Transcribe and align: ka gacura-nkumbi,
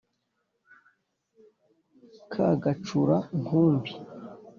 ka 2.33 2.47
gacura-nkumbi, 2.63 3.91